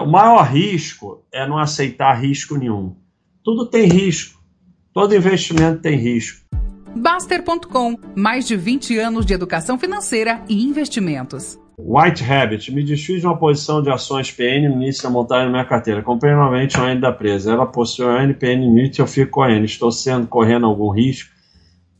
O 0.00 0.06
maior 0.06 0.42
risco 0.42 1.24
é 1.32 1.46
não 1.46 1.56
aceitar 1.56 2.14
risco 2.14 2.56
nenhum. 2.56 2.96
Tudo 3.44 3.66
tem 3.66 3.86
risco. 3.86 4.42
Todo 4.92 5.14
investimento 5.14 5.80
tem 5.82 5.96
risco. 5.96 6.44
Baster.com 6.96 7.96
mais 8.16 8.46
de 8.46 8.56
20 8.56 8.98
anos 8.98 9.26
de 9.26 9.34
educação 9.34 9.78
financeira 9.78 10.42
e 10.48 10.64
investimentos. 10.64 11.58
White 11.78 12.22
Rabbit, 12.22 12.72
me 12.72 12.84
desfiz 12.84 13.20
de 13.20 13.26
uma 13.26 13.36
posição 13.36 13.82
de 13.82 13.90
ações 13.90 14.30
PN 14.30 14.68
no 14.68 14.82
início 14.82 15.02
da 15.02 15.10
montagem 15.10 15.46
na 15.46 15.52
minha 15.52 15.64
carteira. 15.64 16.02
Comprei 16.02 16.32
novamente 16.32 16.78
o 16.78 16.84
N 16.86 17.00
da 17.00 17.12
presa. 17.12 17.52
Ela 17.52 17.66
possui 17.66 18.04
o 18.04 18.16
N, 18.16 18.34
PN 18.34 18.70
NIT 18.70 18.98
e 18.98 19.02
eu 19.02 19.06
fico 19.06 19.32
com 19.32 19.42
a 19.42 19.50
N. 19.50 19.64
Estou 19.64 19.90
sendo 19.90 20.26
correndo 20.26 20.66
algum 20.66 20.90
risco? 20.90 21.30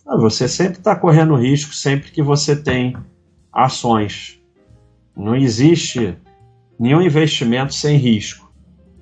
Ah, 0.06 0.16
você 0.16 0.46
sempre 0.46 0.78
está 0.78 0.94
correndo 0.94 1.34
risco 1.34 1.74
sempre 1.74 2.10
que 2.10 2.22
você 2.22 2.54
tem 2.54 2.96
ações. 3.52 4.40
Não 5.16 5.34
existe 5.34 6.16
nenhum 6.78 7.02
investimento 7.02 7.74
sem 7.74 7.96
risco. 7.96 8.52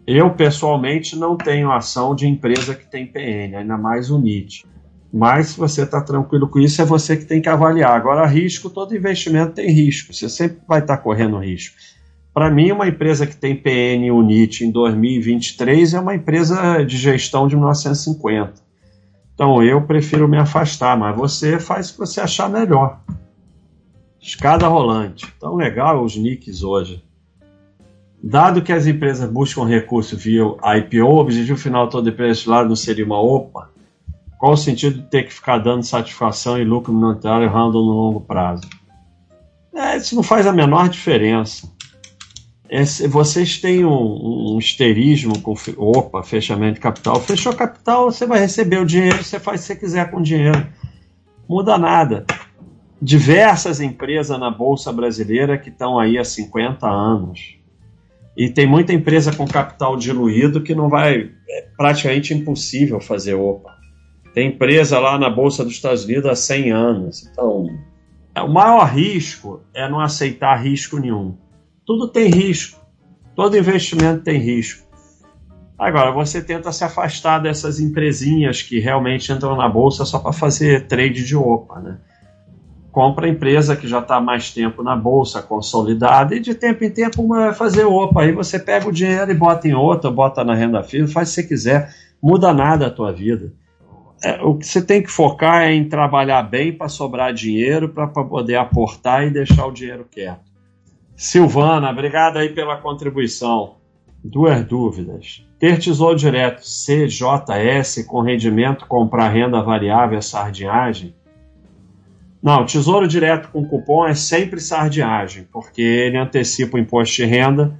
Eu, 0.06 0.30
pessoalmente, 0.30 1.16
não 1.16 1.36
tenho 1.36 1.70
ação 1.70 2.14
de 2.14 2.26
empresa 2.26 2.74
que 2.74 2.90
tem 2.90 3.06
PN, 3.06 3.56
ainda 3.56 3.78
mais 3.78 4.10
o 4.10 4.18
NIT. 4.18 4.66
Mas 5.12 5.48
se 5.48 5.58
você 5.58 5.82
está 5.82 6.00
tranquilo 6.00 6.48
com 6.48 6.58
isso, 6.58 6.80
é 6.80 6.84
você 6.84 7.16
que 7.16 7.24
tem 7.24 7.40
que 7.40 7.48
avaliar. 7.48 7.92
Agora, 7.92 8.26
risco, 8.26 8.70
todo 8.70 8.96
investimento 8.96 9.52
tem 9.52 9.70
risco. 9.70 10.12
Você 10.12 10.28
sempre 10.28 10.58
vai 10.66 10.80
estar 10.80 10.96
tá 10.96 11.02
correndo 11.02 11.38
risco. 11.38 11.76
Para 12.32 12.50
mim, 12.50 12.72
uma 12.72 12.88
empresa 12.88 13.26
que 13.26 13.36
tem 13.36 13.54
PN 13.54 14.10
Unit 14.10 14.64
em 14.64 14.70
2023 14.70 15.92
é 15.92 16.00
uma 16.00 16.14
empresa 16.14 16.82
de 16.82 16.96
gestão 16.96 17.46
de 17.46 17.54
1950. 17.54 18.54
Então, 19.34 19.62
eu 19.62 19.82
prefiro 19.82 20.26
me 20.26 20.38
afastar, 20.38 20.96
mas 20.96 21.14
você 21.14 21.58
faz 21.58 21.90
o 21.90 21.92
que 21.92 21.98
você 21.98 22.20
achar 22.20 22.48
melhor. 22.48 23.00
Escada 24.20 24.66
rolante. 24.66 25.26
Tão 25.38 25.56
legal 25.56 26.02
os 26.02 26.16
nicks 26.16 26.62
hoje. 26.62 27.04
Dado 28.22 28.62
que 28.62 28.72
as 28.72 28.86
empresas 28.86 29.28
buscam 29.28 29.64
recurso 29.64 30.16
via 30.16 30.44
IPO, 30.44 31.04
o 31.04 31.18
objetivo 31.18 31.58
final 31.58 31.88
todo 31.88 32.08
empresa 32.08 32.64
não 32.64 32.76
seria 32.76 33.04
uma 33.04 33.20
OPA, 33.20 33.70
qual 34.38 34.52
o 34.52 34.56
sentido 34.56 35.00
de 35.00 35.08
ter 35.08 35.24
que 35.24 35.34
ficar 35.34 35.58
dando 35.58 35.82
satisfação 35.82 36.56
e 36.56 36.64
lucro 36.64 36.92
monetário 36.92 37.48
random 37.48 37.84
no 37.84 37.92
longo 37.92 38.20
prazo? 38.20 38.68
É, 39.74 39.96
isso 39.96 40.14
não 40.14 40.22
faz 40.22 40.46
a 40.46 40.52
menor 40.52 40.88
diferença. 40.88 41.68
Vocês 43.08 43.60
têm 43.60 43.84
um, 43.84 44.54
um 44.54 44.58
esterismo 44.58 45.38
com 45.40 45.54
opa, 45.76 46.22
fechamento 46.22 46.74
de 46.74 46.80
capital. 46.80 47.20
Fechou 47.20 47.54
capital, 47.54 48.10
você 48.10 48.26
vai 48.26 48.40
receber 48.40 48.78
o 48.78 48.86
dinheiro, 48.86 49.22
você 49.22 49.38
faz 49.38 49.60
o 49.60 49.62
que 49.62 49.66
você 49.68 49.76
quiser 49.76 50.10
com 50.10 50.18
o 50.18 50.22
dinheiro. 50.22 50.66
Muda 51.48 51.76
nada. 51.76 52.24
Diversas 53.00 53.80
empresas 53.80 54.38
na 54.38 54.50
Bolsa 54.50 54.92
Brasileira 54.92 55.58
que 55.58 55.68
estão 55.68 55.98
aí 55.98 56.18
há 56.18 56.24
50 56.24 56.88
anos. 56.88 57.61
E 58.36 58.48
tem 58.48 58.66
muita 58.66 58.92
empresa 58.92 59.34
com 59.34 59.46
capital 59.46 59.96
diluído 59.96 60.62
que 60.62 60.74
não 60.74 60.88
vai. 60.88 61.30
É 61.48 61.66
praticamente 61.76 62.32
impossível 62.32 63.00
fazer 63.00 63.34
OPA. 63.34 63.70
Tem 64.34 64.48
empresa 64.48 64.98
lá 64.98 65.18
na 65.18 65.28
Bolsa 65.28 65.62
dos 65.62 65.74
Estados 65.74 66.04
Unidos 66.04 66.30
há 66.30 66.34
100 66.34 66.70
anos. 66.72 67.28
Então, 67.30 67.66
o 68.36 68.48
maior 68.48 68.84
risco 68.84 69.62
é 69.74 69.88
não 69.88 70.00
aceitar 70.00 70.56
risco 70.56 70.98
nenhum. 70.98 71.36
Tudo 71.86 72.08
tem 72.08 72.30
risco. 72.30 72.80
Todo 73.36 73.56
investimento 73.56 74.22
tem 74.22 74.38
risco. 74.38 74.86
Agora, 75.78 76.12
você 76.12 76.40
tenta 76.40 76.70
se 76.72 76.84
afastar 76.84 77.40
dessas 77.40 77.80
empresinhas 77.80 78.62
que 78.62 78.78
realmente 78.78 79.32
entram 79.32 79.56
na 79.56 79.68
bolsa 79.68 80.04
só 80.04 80.18
para 80.18 80.32
fazer 80.32 80.86
trade 80.86 81.24
de 81.24 81.36
OPA, 81.36 81.80
né? 81.80 81.98
Compra 82.92 83.26
a 83.26 83.28
empresa 83.28 83.74
que 83.74 83.88
já 83.88 83.98
está 83.98 84.20
mais 84.20 84.52
tempo 84.52 84.82
na 84.82 84.94
bolsa, 84.94 85.42
consolidada, 85.42 86.36
e 86.36 86.40
de 86.40 86.54
tempo 86.54 86.84
em 86.84 86.90
tempo 86.90 87.26
vai 87.26 87.52
fazer 87.52 87.84
OPA. 87.84 88.22
Aí 88.22 88.32
você 88.32 88.58
pega 88.58 88.88
o 88.88 88.92
dinheiro 88.92 89.30
e 89.30 89.34
bota 89.34 89.66
em 89.66 89.74
outra, 89.74 90.10
bota 90.10 90.44
na 90.44 90.54
renda 90.54 90.82
fixa, 90.84 91.12
faz 91.12 91.30
o 91.30 91.34
que 91.34 91.42
você 91.42 91.48
quiser. 91.48 91.94
Muda 92.22 92.52
nada 92.52 92.86
a 92.86 92.90
tua 92.90 93.10
vida 93.10 93.52
é, 94.22 94.40
o 94.40 94.56
que 94.56 94.66
você 94.66 94.80
tem 94.80 95.02
que 95.02 95.10
focar 95.10 95.62
é 95.62 95.72
em 95.72 95.88
trabalhar 95.88 96.42
bem 96.44 96.72
para 96.72 96.88
sobrar 96.88 97.34
dinheiro, 97.34 97.88
para 97.88 98.06
poder 98.06 98.54
aportar 98.54 99.26
e 99.26 99.30
deixar 99.30 99.66
o 99.66 99.72
dinheiro 99.72 100.06
quieto. 100.08 100.52
Silvana, 101.16 101.90
obrigado 101.90 102.38
aí 102.38 102.48
pela 102.48 102.76
contribuição. 102.76 103.76
Duas 104.24 104.64
dúvidas. 104.64 105.44
Ter 105.58 105.78
tesouro 105.78 106.16
direto 106.16 106.62
CJS 106.62 108.04
com 108.06 108.20
rendimento, 108.20 108.86
comprar 108.86 109.28
renda 109.28 109.60
variável 109.60 110.18
é 110.18 110.20
sardinhagem? 110.20 111.14
Não, 112.42 112.66
tesouro 112.66 113.06
direto 113.06 113.50
com 113.52 113.64
cupom 113.64 114.04
é 114.04 114.14
sempre 114.14 114.60
sardinhagem, 114.60 115.46
porque 115.52 115.80
ele 115.80 116.16
antecipa 116.16 116.76
o 116.76 116.80
imposto 116.80 117.16
de 117.16 117.24
renda 117.24 117.78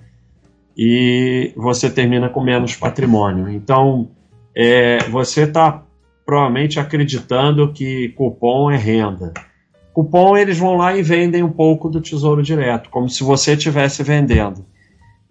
e 0.76 1.52
você 1.56 1.90
termina 1.90 2.28
com 2.28 2.40
menos 2.40 2.76
patrimônio. 2.76 3.48
Então, 3.48 4.10
é, 4.54 4.98
você 5.10 5.42
está 5.42 5.82
provavelmente 6.24 6.78
acreditando 6.78 7.72
que 7.72 8.10
cupom 8.10 8.70
é 8.70 8.76
renda. 8.76 9.32
Cupom 9.92 10.36
eles 10.36 10.58
vão 10.58 10.76
lá 10.76 10.96
e 10.96 11.02
vendem 11.02 11.42
um 11.42 11.50
pouco 11.50 11.88
do 11.88 12.00
Tesouro 12.00 12.42
Direto, 12.42 12.88
como 12.88 13.08
se 13.08 13.24
você 13.24 13.54
estivesse 13.54 14.02
vendendo. 14.02 14.64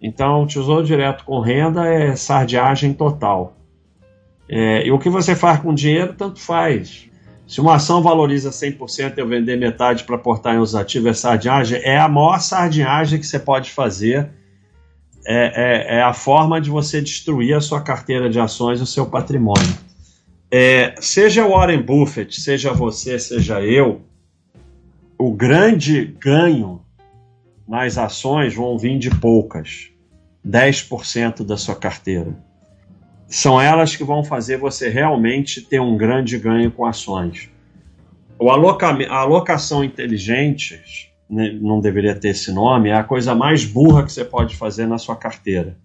Então, 0.00 0.46
Tesouro 0.46 0.84
Direto 0.84 1.24
com 1.24 1.40
renda 1.40 1.86
é 1.86 2.14
sardiagem 2.14 2.92
total. 2.92 3.56
É, 4.48 4.86
e 4.86 4.92
o 4.92 4.98
que 4.98 5.08
você 5.08 5.34
faz 5.34 5.60
com 5.60 5.72
dinheiro, 5.72 6.12
tanto 6.12 6.38
faz. 6.38 7.10
Se 7.46 7.60
uma 7.60 7.74
ação 7.74 8.02
valoriza 8.02 8.50
100% 8.50 9.16
e 9.16 9.20
eu 9.20 9.28
vender 9.28 9.56
metade 9.56 10.04
para 10.04 10.16
aportar 10.16 10.54
em 10.54 10.58
os 10.58 10.74
ativos 10.74 11.10
é 11.10 11.14
sardiagem, 11.14 11.80
é 11.82 11.98
a 11.98 12.08
maior 12.08 12.40
sardiagem 12.40 13.18
que 13.18 13.26
você 13.26 13.38
pode 13.38 13.70
fazer. 13.70 14.30
É, 15.24 15.94
é, 15.94 15.96
é 15.98 16.02
a 16.02 16.12
forma 16.12 16.60
de 16.60 16.68
você 16.68 17.00
destruir 17.00 17.54
a 17.54 17.60
sua 17.60 17.80
carteira 17.80 18.28
de 18.28 18.40
ações 18.40 18.80
o 18.80 18.86
seu 18.86 19.06
patrimônio. 19.06 19.72
É, 20.50 20.94
seja 21.00 21.46
Warren 21.46 21.80
Buffett, 21.80 22.40
seja 22.40 22.72
você, 22.72 23.18
seja 23.18 23.62
eu, 23.62 24.02
o 25.16 25.32
grande 25.32 26.04
ganho 26.20 26.82
nas 27.66 27.96
ações 27.96 28.54
vão 28.54 28.76
vir 28.76 28.98
de 28.98 29.08
poucas, 29.08 29.88
10% 30.46 31.44
da 31.44 31.56
sua 31.56 31.76
carteira. 31.76 32.36
São 33.32 33.58
elas 33.58 33.96
que 33.96 34.04
vão 34.04 34.22
fazer 34.22 34.58
você 34.58 34.90
realmente 34.90 35.62
ter 35.62 35.80
um 35.80 35.96
grande 35.96 36.38
ganho 36.38 36.70
com 36.70 36.84
ações. 36.84 37.48
O 38.38 38.50
aloca 38.50 38.88
a 38.88 39.16
alocação 39.16 39.82
inteligente, 39.82 40.78
né, 41.30 41.50
não 41.58 41.80
deveria 41.80 42.14
ter 42.14 42.28
esse 42.28 42.52
nome, 42.52 42.90
é 42.90 42.94
a 42.94 43.02
coisa 43.02 43.34
mais 43.34 43.64
burra 43.64 44.04
que 44.04 44.12
você 44.12 44.22
pode 44.22 44.54
fazer 44.54 44.86
na 44.86 44.98
sua 44.98 45.16
carteira. 45.16 45.78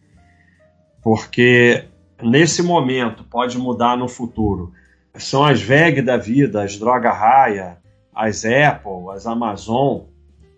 Porque 1.02 1.86
nesse 2.22 2.62
momento, 2.62 3.24
pode 3.24 3.58
mudar 3.58 3.96
no 3.96 4.10
futuro. 4.10 4.74
São 5.16 5.46
as 5.46 5.62
VEG 5.62 6.02
da 6.02 6.18
vida, 6.18 6.64
as 6.64 6.78
Droga 6.78 7.14
Raia, 7.14 7.78
as 8.14 8.44
Apple, 8.44 9.10
as 9.16 9.26
Amazon, 9.26 10.02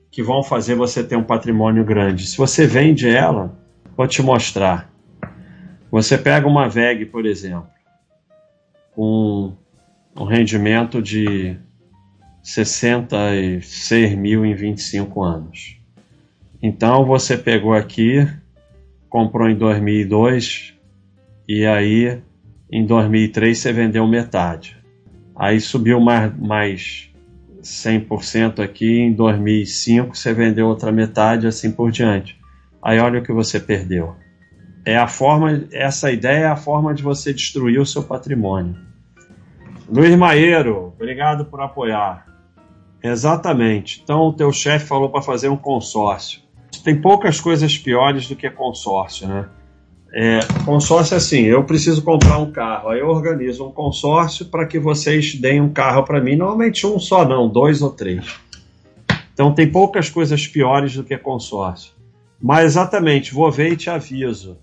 que 0.10 0.24
vão 0.24 0.42
fazer 0.42 0.74
você 0.74 1.04
ter 1.04 1.16
um 1.16 1.24
patrimônio 1.24 1.86
grande. 1.86 2.26
Se 2.26 2.36
você 2.36 2.66
vende 2.66 3.08
ela, 3.08 3.56
vou 3.96 4.08
te 4.08 4.24
mostrar. 4.24 4.90
Você 5.92 6.18
pega 6.18 6.48
uma 6.48 6.70
VEG, 6.70 7.06
por 7.06 7.26
exemplo, 7.26 7.68
com 8.94 9.54
um 10.16 10.24
rendimento 10.24 11.02
de 11.02 11.58
66 12.44 14.16
mil 14.16 14.46
em 14.46 14.54
25 14.54 15.24
anos. 15.24 15.78
Então 16.62 17.06
você 17.06 17.38
pegou 17.38 17.74
aqui, 17.74 18.28
comprou 19.10 19.50
em 19.50 19.56
2002, 19.56 20.76
e 21.48 21.66
aí 21.66 22.22
em 22.72 22.86
2003 22.86 23.58
você 23.58 23.74
vendeu 23.74 24.06
metade. 24.06 24.78
Aí 25.36 25.60
subiu 25.60 26.00
mais, 26.00 26.38
mais 26.38 27.10
100% 27.64 28.60
aqui, 28.60 29.00
em 29.00 29.14
2005 29.14 30.16
você 30.16 30.34
vendeu 30.34 30.68
outra 30.68 30.92
metade, 30.92 31.48
assim 31.48 31.72
por 31.72 31.92
diante. 31.92 32.40
Aí 32.82 33.00
olha 33.00 33.20
o 33.20 33.24
que 33.24 33.32
você 33.32 33.60
perdeu. 33.60 34.16
É 34.90 34.98
a 34.98 35.08
forma, 35.08 35.68
essa 35.72 36.12
ideia 36.12 36.46
é 36.46 36.48
a 36.48 36.56
forma 36.56 36.96
de 36.96 37.04
você 37.04 37.32
destruir 37.32 37.80
o 37.80 37.86
seu 37.86 38.02
patrimônio. 38.02 38.76
Luiz 39.88 40.16
Maieiro, 40.16 40.94
obrigado 40.96 41.46
por 41.46 41.62
apoiar. 41.62 42.26
Exatamente. 43.04 44.02
Então 44.04 44.22
o 44.22 44.34
teu 44.34 44.52
chefe 44.52 44.88
falou 44.88 45.10
para 45.10 45.22
fazer 45.22 45.48
um 45.48 45.56
consórcio. 45.56 46.42
Tem 46.84 47.00
poucas 47.00 47.40
coisas 47.40 47.78
piores 47.78 48.28
do 48.28 48.36
que 48.36 48.50
consórcio, 48.50 49.28
né? 49.28 49.48
É, 50.12 50.40
consórcio 50.66 51.14
é 51.14 51.18
assim, 51.18 51.42
eu 51.42 51.64
preciso 51.66 52.02
comprar 52.02 52.40
um 52.40 52.52
carro, 52.52 52.90
aí 52.90 53.00
eu 53.00 53.10
organizo 53.10 53.68
um 53.68 53.72
consórcio 53.72 54.48
para 54.48 54.66
que 54.66 54.80
vocês 54.80 55.36
deem 55.36 55.62
um 55.62 55.70
carro 55.70 56.02
para 56.04 56.20
mim, 56.20 56.36
normalmente 56.36 56.88
um 56.88 56.98
só 56.98 57.24
não, 57.24 57.48
dois 57.48 57.84
ou 57.84 57.92
três. 57.92 58.40
Então 59.32 59.54
tem 59.54 59.72
poucas 59.72 60.10
coisas 60.10 60.48
piores 60.48 60.96
do 60.96 61.04
que 61.04 61.16
consórcio. 61.16 61.94
Mas 62.42 62.66
exatamente, 62.66 63.36
vou 63.36 63.52
ver 63.52 63.74
e 63.74 63.78
te 63.78 63.88
aviso 63.88 64.58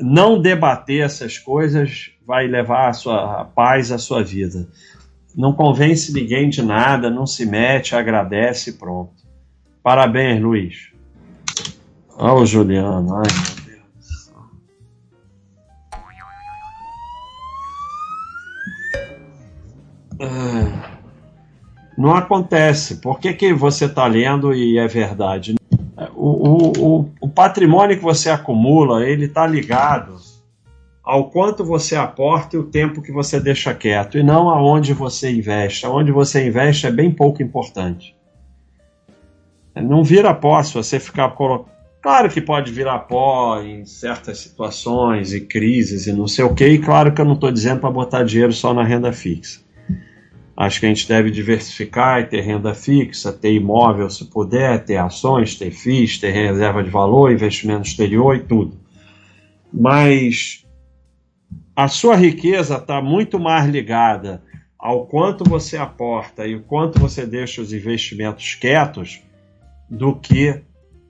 não 0.00 0.40
debater 0.40 1.02
essas 1.02 1.38
coisas 1.38 2.10
vai 2.26 2.46
levar 2.46 2.88
a 2.88 2.92
sua 2.92 3.40
a 3.40 3.44
paz 3.44 3.92
à 3.92 3.98
sua 3.98 4.22
vida. 4.22 4.68
Não 5.36 5.52
convence 5.52 6.12
ninguém 6.12 6.48
de 6.48 6.62
nada, 6.62 7.10
não 7.10 7.26
se 7.26 7.46
mete, 7.46 7.94
agradece 7.94 8.70
e 8.70 8.72
pronto. 8.72 9.14
Parabéns, 9.82 10.40
Luiz. 10.42 10.90
Ah, 12.18 12.34
o 12.34 12.44
Juliano, 12.44 13.14
ai 13.14 13.22
meu 13.32 13.64
Deus. 13.66 14.32
Ah. 20.20 20.90
Não 21.96 22.14
acontece. 22.14 22.96
Por 22.96 23.20
que, 23.20 23.32
que 23.34 23.52
você 23.52 23.84
está 23.84 24.06
lendo 24.06 24.54
e 24.54 24.78
é 24.78 24.86
verdade? 24.88 25.59
O, 26.30 26.72
o, 26.78 27.10
o, 27.20 27.28
patrimônio 27.28 27.96
que 27.96 28.02
você 28.02 28.30
acumula, 28.30 29.04
ele 29.06 29.26
está 29.26 29.46
ligado 29.46 30.16
ao 31.02 31.30
quanto 31.30 31.64
você 31.64 31.96
aporta 31.96 32.56
e 32.56 32.58
o 32.58 32.64
tempo 32.64 33.02
que 33.02 33.10
você 33.10 33.40
deixa 33.40 33.74
quieto, 33.74 34.16
e 34.16 34.22
não 34.22 34.48
aonde 34.48 34.92
você 34.92 35.30
investe. 35.30 35.84
Aonde 35.84 36.12
você 36.12 36.46
investe 36.46 36.86
é 36.86 36.90
bem 36.90 37.10
pouco 37.10 37.42
importante. 37.42 38.16
Não 39.74 40.04
vira 40.04 40.34
pó 40.34 40.62
se 40.62 40.74
você 40.74 41.00
ficar 41.00 41.30
colocando. 41.30 41.70
Claro 42.02 42.30
que 42.30 42.40
pode 42.40 42.72
virar 42.72 43.00
pó 43.00 43.60
em 43.60 43.84
certas 43.84 44.38
situações 44.38 45.34
e 45.34 45.40
crises 45.42 46.06
e 46.06 46.12
não 46.12 46.26
sei 46.26 46.44
o 46.44 46.54
que, 46.54 46.66
e 46.66 46.78
claro 46.78 47.12
que 47.12 47.20
eu 47.20 47.26
não 47.26 47.34
estou 47.34 47.52
dizendo 47.52 47.80
para 47.80 47.90
botar 47.90 48.22
dinheiro 48.22 48.52
só 48.52 48.72
na 48.72 48.82
renda 48.82 49.12
fixa. 49.12 49.60
Acho 50.60 50.78
que 50.78 50.84
a 50.84 50.90
gente 50.90 51.08
deve 51.08 51.30
diversificar 51.30 52.20
e 52.20 52.26
ter 52.26 52.42
renda 52.42 52.74
fixa, 52.74 53.32
ter 53.32 53.54
imóvel 53.54 54.10
se 54.10 54.26
puder, 54.26 54.84
ter 54.84 54.98
ações, 54.98 55.54
ter 55.54 55.70
FIIs, 55.70 56.18
ter 56.18 56.32
reserva 56.32 56.84
de 56.84 56.90
valor, 56.90 57.32
investimento 57.32 57.88
exterior 57.88 58.36
e 58.36 58.40
tudo. 58.40 58.78
Mas 59.72 60.66
a 61.74 61.88
sua 61.88 62.14
riqueza 62.14 62.76
está 62.76 63.00
muito 63.00 63.40
mais 63.40 63.70
ligada 63.70 64.42
ao 64.78 65.06
quanto 65.06 65.48
você 65.48 65.78
aporta 65.78 66.46
e 66.46 66.56
o 66.56 66.62
quanto 66.62 67.00
você 67.00 67.24
deixa 67.24 67.62
os 67.62 67.72
investimentos 67.72 68.54
quietos 68.54 69.22
do 69.88 70.14
que 70.14 70.60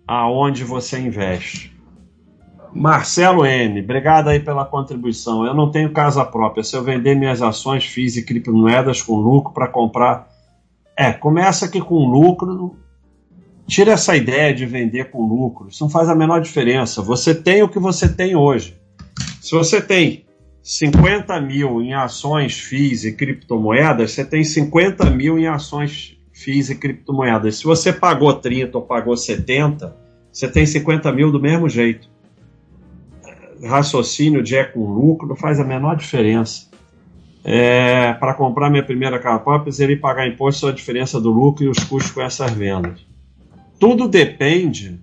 aonde 0.07 0.63
você 0.63 1.01
investe. 1.01 1.77
Marcelo 2.73 3.45
N, 3.45 3.81
obrigado 3.81 4.29
aí 4.29 4.39
pela 4.39 4.65
contribuição. 4.65 5.45
Eu 5.45 5.55
não 5.55 5.71
tenho 5.71 5.93
casa 5.93 6.25
própria. 6.25 6.63
Se 6.63 6.77
eu 6.77 6.83
vender 6.83 7.15
minhas 7.17 7.43
ações, 7.43 7.85
FIIs 7.85 8.17
e 8.17 8.25
criptomoedas 8.25 9.03
com 9.03 9.17
lucro 9.17 9.53
para 9.53 9.67
comprar. 9.67 10.29
É, 10.97 11.13
começa 11.13 11.67
aqui 11.67 11.81
com 11.81 12.07
lucro. 12.09 12.77
Tira 13.67 13.93
essa 13.93 14.17
ideia 14.17 14.55
de 14.55 14.67
vender 14.67 15.11
com 15.11 15.27
lucro. 15.27 15.69
Isso 15.69 15.83
não 15.83 15.91
faz 15.91 16.09
a 16.09 16.15
menor 16.15 16.41
diferença. 16.41 17.03
Você 17.03 17.35
tem 17.35 17.63
o 17.63 17.69
que 17.69 17.79
você 17.79 18.09
tem 18.09 18.37
hoje. 18.37 18.77
Se 19.41 19.53
você 19.53 19.81
tem 19.81 20.25
50 20.63 21.41
mil 21.41 21.81
em 21.81 21.95
ações, 21.95 22.59
FIIs 22.59 23.05
e 23.05 23.13
criptomoedas, 23.13 24.13
você 24.13 24.25
tem 24.25 24.45
50 24.45 25.11
mil 25.11 25.39
em 25.39 25.47
ações, 25.47 26.17
FIIs 26.33 26.71
e 26.71 26.75
criptomoedas. 26.75 27.57
Se 27.57 27.65
você 27.65 27.93
pagou 27.93 28.33
30 28.35 28.79
ou 28.79 28.85
pagou 28.85 29.17
70, 29.17 29.97
você 30.33 30.49
tem 30.49 30.67
50 30.67 31.11
mil 31.13 31.33
do 31.33 31.41
mesmo 31.41 31.69
jeito. 31.69 32.09
Raciocínio 33.63 34.43
de 34.43 34.57
é 34.57 34.65
com 34.65 34.93
lucro 34.93 35.29
não 35.29 35.37
faz 35.37 35.61
a 35.61 35.65
menor 35.65 35.97
diferença. 35.97 36.69
É, 37.43 38.13
para 38.15 38.35
comprar 38.35 38.71
minha 38.71 38.85
primeira 38.85 39.19
casa 39.19 39.39
própria, 39.39 39.71
eu 39.71 39.85
iria 39.85 39.99
pagar 39.99 40.27
imposto 40.27 40.61
sobre 40.61 40.75
a 40.75 40.77
diferença 40.77 41.21
do 41.21 41.31
lucro 41.31 41.65
e 41.65 41.69
os 41.69 41.79
custos 41.85 42.13
com 42.13 42.21
essas 42.21 42.51
vendas. 42.51 43.01
Tudo 43.79 44.07
depende. 44.07 45.01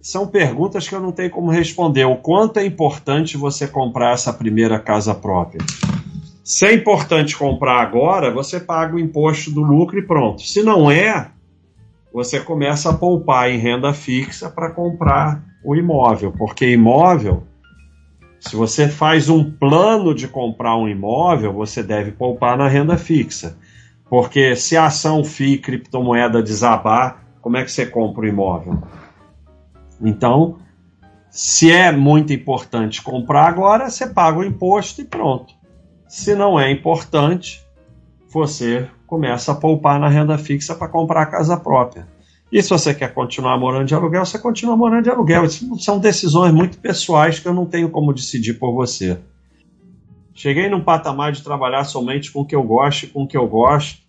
São 0.00 0.26
perguntas 0.26 0.86
que 0.86 0.94
eu 0.94 1.00
não 1.00 1.12
tenho 1.12 1.30
como 1.30 1.50
responder. 1.50 2.04
O 2.04 2.16
quanto 2.16 2.58
é 2.58 2.64
importante 2.64 3.36
você 3.36 3.66
comprar 3.66 4.12
essa 4.12 4.32
primeira 4.32 4.78
casa 4.78 5.14
própria? 5.14 5.60
Se 6.44 6.64
é 6.66 6.72
importante 6.72 7.36
comprar 7.36 7.80
agora, 7.80 8.30
você 8.30 8.58
paga 8.60 8.96
o 8.96 8.98
imposto 8.98 9.50
do 9.50 9.62
lucro 9.62 9.98
e 9.98 10.02
pronto. 10.02 10.42
Se 10.42 10.62
não 10.62 10.90
é, 10.90 11.30
você 12.12 12.40
começa 12.40 12.90
a 12.90 12.94
poupar 12.94 13.50
em 13.50 13.58
renda 13.58 13.92
fixa 13.92 14.48
para 14.48 14.70
comprar 14.70 15.44
o 15.64 15.76
imóvel, 15.76 16.32
porque 16.32 16.70
imóvel, 16.70 17.42
se 18.40 18.54
você 18.54 18.88
faz 18.88 19.28
um 19.28 19.50
plano 19.50 20.14
de 20.14 20.28
comprar 20.28 20.76
um 20.76 20.88
imóvel, 20.88 21.52
você 21.52 21.82
deve 21.82 22.12
poupar 22.12 22.56
na 22.56 22.68
renda 22.68 22.96
fixa. 22.96 23.58
Porque 24.08 24.56
se 24.56 24.76
a 24.76 24.86
ação 24.86 25.22
FII 25.22 25.58
criptomoeda 25.58 26.42
desabar, 26.42 27.24
como 27.42 27.56
é 27.56 27.64
que 27.64 27.70
você 27.70 27.84
compra 27.84 28.24
o 28.24 28.28
imóvel? 28.28 28.82
Então, 30.00 30.58
se 31.30 31.70
é 31.70 31.92
muito 31.92 32.32
importante 32.32 33.02
comprar 33.02 33.46
agora, 33.46 33.90
você 33.90 34.06
paga 34.06 34.38
o 34.38 34.44
imposto 34.44 35.02
e 35.02 35.04
pronto. 35.04 35.52
Se 36.06 36.34
não 36.34 36.58
é 36.58 36.70
importante, 36.70 37.62
você 38.30 38.88
começa 39.06 39.52
a 39.52 39.54
poupar 39.54 40.00
na 40.00 40.08
renda 40.08 40.38
fixa 40.38 40.74
para 40.74 40.88
comprar 40.88 41.22
a 41.22 41.26
casa 41.26 41.56
própria. 41.56 42.06
E 42.50 42.62
se 42.62 42.70
você 42.70 42.94
quer 42.94 43.12
continuar 43.12 43.58
morando 43.58 43.86
de 43.86 43.94
aluguel, 43.94 44.24
você 44.24 44.38
continua 44.38 44.76
morando 44.76 45.04
de 45.04 45.10
aluguel. 45.10 45.44
Isso 45.44 45.78
são 45.80 45.98
decisões 45.98 46.52
muito 46.52 46.78
pessoais 46.78 47.38
que 47.38 47.46
eu 47.46 47.52
não 47.52 47.66
tenho 47.66 47.90
como 47.90 48.12
decidir 48.12 48.54
por 48.54 48.72
você. 48.72 49.18
Cheguei 50.34 50.68
num 50.68 50.80
patamar 50.80 51.32
de 51.32 51.42
trabalhar 51.42 51.84
somente 51.84 52.30
com 52.30 52.40
o 52.40 52.46
que 52.46 52.54
eu 52.54 52.62
gosto 52.62 53.04
e 53.04 53.06
com 53.08 53.24
o 53.24 53.26
que 53.26 53.36
eu 53.36 53.46
gosto 53.46 54.00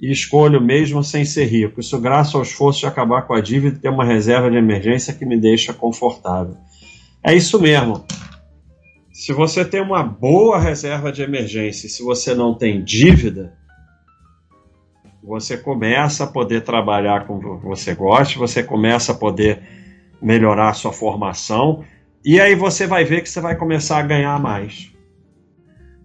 e 0.00 0.10
escolho 0.10 0.60
mesmo 0.60 1.02
sem 1.02 1.24
ser 1.24 1.46
rico. 1.46 1.80
Isso 1.80 1.98
graças 1.98 2.34
ao 2.34 2.42
esforço 2.42 2.80
de 2.80 2.86
acabar 2.86 3.22
com 3.22 3.34
a 3.34 3.40
dívida 3.40 3.76
e 3.76 3.80
ter 3.80 3.88
uma 3.88 4.04
reserva 4.04 4.50
de 4.50 4.56
emergência 4.56 5.12
que 5.12 5.26
me 5.26 5.36
deixa 5.36 5.72
confortável. 5.72 6.56
É 7.22 7.34
isso 7.34 7.60
mesmo 7.60 8.04
se 9.20 9.34
você 9.34 9.66
tem 9.66 9.82
uma 9.82 10.02
boa 10.02 10.58
reserva 10.58 11.12
de 11.12 11.20
emergência 11.20 11.90
se 11.90 12.02
você 12.02 12.34
não 12.34 12.54
tem 12.54 12.82
dívida, 12.82 13.52
você 15.22 15.56
começa 15.56 16.24
a 16.24 16.26
poder 16.26 16.62
trabalhar 16.62 17.26
com 17.26 17.36
o 17.36 17.58
que 17.58 17.66
você 17.66 17.94
gosta, 17.94 18.38
você 18.38 18.62
começa 18.62 19.12
a 19.12 19.14
poder 19.14 19.62
melhorar 20.20 20.70
a 20.70 20.74
sua 20.74 20.92
formação 20.92 21.84
e 22.24 22.40
aí 22.40 22.54
você 22.54 22.86
vai 22.86 23.04
ver 23.04 23.22
que 23.22 23.28
você 23.28 23.40
vai 23.40 23.56
começar 23.56 23.98
a 23.98 24.02
ganhar 24.02 24.38
mais. 24.38 24.92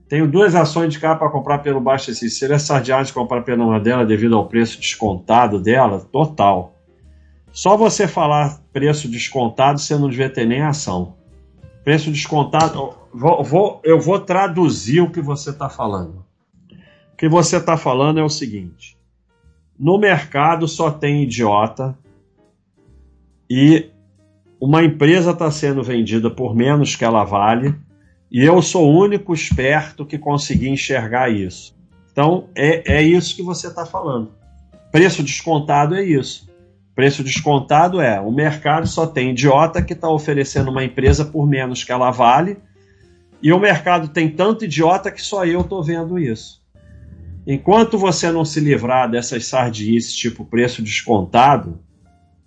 Tenho 0.07 0.27
duas 0.27 0.53
ações 0.53 0.93
de 0.93 0.99
cá 0.99 1.15
para 1.15 1.29
comprar 1.29 1.59
pelo 1.59 1.81
baixo 1.81 2.13
Se 2.13 2.29
Seria 2.29 2.59
sardiado 2.59 3.05
de 3.05 3.13
comprar 3.13 3.41
pela 3.41 3.65
uma 3.65 3.79
dela 3.79 4.05
devido 4.05 4.35
ao 4.35 4.47
preço 4.47 4.79
descontado 4.79 5.59
dela? 5.59 5.99
Total. 5.99 6.75
Só 7.51 7.75
você 7.75 8.07
falar 8.07 8.59
preço 8.71 9.09
descontado, 9.09 9.79
você 9.79 9.97
não 9.97 10.09
devia 10.09 10.29
ter 10.29 10.45
nem 10.45 10.61
ação. 10.61 11.15
Preço 11.83 12.11
descontado. 12.11 12.93
Vou, 13.13 13.43
vou, 13.43 13.81
eu 13.83 13.99
vou 13.99 14.19
traduzir 14.19 15.01
o 15.01 15.09
que 15.09 15.21
você 15.21 15.49
está 15.49 15.69
falando. 15.69 16.23
O 17.13 17.17
que 17.17 17.27
você 17.27 17.57
está 17.57 17.77
falando 17.77 18.19
é 18.19 18.23
o 18.23 18.29
seguinte: 18.29 18.94
no 19.77 19.97
mercado 19.97 20.67
só 20.67 20.89
tem 20.89 21.23
idiota 21.23 21.97
e 23.49 23.89
uma 24.59 24.83
empresa 24.83 25.31
está 25.31 25.51
sendo 25.51 25.83
vendida 25.83 26.29
por 26.29 26.55
menos 26.55 26.95
que 26.95 27.05
ela 27.05 27.23
vale 27.23 27.75
e 28.31 28.43
eu 28.43 28.61
sou 28.61 28.89
o 28.89 28.97
único 28.97 29.33
esperto 29.33 30.05
que 30.05 30.17
consegui 30.17 30.69
enxergar 30.69 31.29
isso. 31.29 31.75
Então 32.11 32.49
é, 32.55 32.97
é 32.97 33.01
isso 33.01 33.35
que 33.35 33.43
você 33.43 33.67
está 33.67 33.85
falando. 33.85 34.31
Preço 34.91 35.21
descontado 35.21 35.95
é 35.95 36.03
isso. 36.03 36.49
Preço 36.95 37.21
descontado 37.21 37.99
é 37.99 38.21
o 38.21 38.31
mercado 38.31 38.87
só 38.87 39.05
tem 39.05 39.31
idiota 39.31 39.81
que 39.81 39.91
está 39.91 40.09
oferecendo 40.09 40.71
uma 40.71 40.83
empresa 40.83 41.25
por 41.25 41.45
menos 41.45 41.83
que 41.83 41.91
ela 41.91 42.09
vale, 42.09 42.57
e 43.43 43.51
o 43.51 43.59
mercado 43.59 44.07
tem 44.07 44.29
tanto 44.29 44.63
idiota 44.63 45.11
que 45.11 45.21
só 45.21 45.45
eu 45.45 45.61
estou 45.61 45.83
vendo 45.83 46.17
isso. 46.17 46.64
Enquanto 47.47 47.97
você 47.97 48.31
não 48.31 48.43
se 48.43 48.59
livrar 48.59 49.09
dessas 49.09 49.45
sardinices 49.45 50.13
tipo 50.13 50.45
preço 50.45 50.81
descontado, 50.81 51.79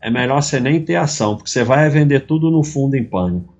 é 0.00 0.10
melhor 0.10 0.42
você 0.42 0.58
nem 0.58 0.82
ter 0.82 0.96
ação, 0.96 1.36
porque 1.36 1.50
você 1.50 1.62
vai 1.62 1.88
vender 1.88 2.20
tudo 2.20 2.50
no 2.50 2.64
fundo 2.64 2.96
em 2.96 3.04
pânico. 3.04 3.56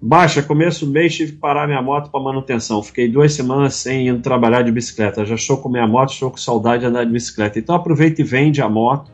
Baixa, 0.00 0.42
começo 0.42 0.86
do 0.86 0.92
mês 0.92 1.14
tive 1.14 1.32
que 1.32 1.38
parar 1.38 1.66
minha 1.66 1.82
moto 1.82 2.10
para 2.10 2.20
manutenção. 2.20 2.82
Fiquei 2.82 3.08
duas 3.08 3.32
semanas 3.32 3.74
sem 3.74 4.08
ir 4.08 4.20
trabalhar 4.20 4.62
de 4.62 4.70
bicicleta. 4.70 5.24
Já 5.24 5.34
estou 5.34 5.56
com 5.56 5.68
minha 5.68 5.86
moto, 5.86 6.12
estou 6.12 6.30
com 6.30 6.36
saudade 6.36 6.82
de 6.82 6.86
andar 6.86 7.04
de 7.04 7.10
bicicleta. 7.10 7.58
Então 7.58 7.74
aproveita 7.74 8.20
e 8.20 8.24
vende 8.24 8.60
a 8.60 8.68
moto 8.68 9.10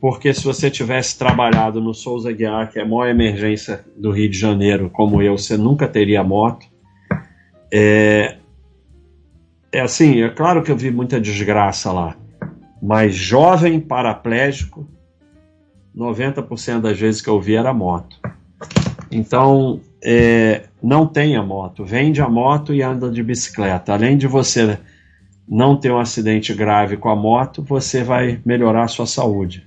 porque 0.00 0.32
se 0.32 0.42
você 0.44 0.70
tivesse 0.70 1.18
trabalhado 1.18 1.80
no 1.80 1.92
Souza 1.92 2.32
Guiar, 2.32 2.72
que 2.72 2.78
é 2.78 2.82
a 2.82 2.86
maior 2.86 3.08
emergência 3.08 3.84
do 3.96 4.10
Rio 4.10 4.30
de 4.30 4.38
Janeiro, 4.38 4.88
como 4.88 5.20
eu, 5.20 5.36
você 5.36 5.58
nunca 5.58 5.86
teria 5.86 6.24
moto. 6.24 6.66
É, 7.72 8.38
é 9.72 9.80
assim, 9.80 10.22
é 10.22 10.28
claro 10.28 10.62
que 10.62 10.70
eu 10.70 10.76
vi 10.76 10.90
muita 10.90 11.20
desgraça 11.20 11.92
lá, 11.92 12.16
mas 12.82 13.14
jovem 13.14 13.80
paraplégico, 13.80 14.88
90% 15.96 16.80
das 16.80 16.98
vezes 16.98 17.20
que 17.20 17.28
eu 17.28 17.40
vi 17.40 17.54
era 17.54 17.72
moto. 17.72 18.16
Então, 19.10 19.80
é, 20.02 20.64
não 20.82 21.06
tenha 21.06 21.42
moto, 21.42 21.84
vende 21.84 22.22
a 22.22 22.28
moto 22.28 22.72
e 22.72 22.82
anda 22.82 23.10
de 23.10 23.22
bicicleta. 23.22 23.92
Além 23.92 24.16
de 24.16 24.26
você 24.26 24.78
não 25.48 25.76
ter 25.76 25.90
um 25.90 25.98
acidente 25.98 26.54
grave 26.54 26.96
com 26.96 27.08
a 27.08 27.16
moto, 27.16 27.62
você 27.62 28.04
vai 28.04 28.40
melhorar 28.44 28.84
a 28.84 28.88
sua 28.88 29.06
saúde. 29.06 29.66